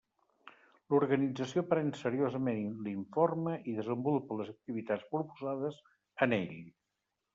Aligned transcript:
L'Organització 0.93 1.63
pren 1.73 1.91
seriosament 1.99 2.71
l'informe 2.87 3.53
i 3.73 3.77
desenvolupa 3.81 4.39
les 4.41 4.51
activitats 4.57 5.07
proposades 5.13 5.79
en 6.29 6.35
ell. 6.41 6.57